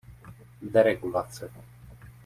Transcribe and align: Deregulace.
Deregulace. 0.73 1.51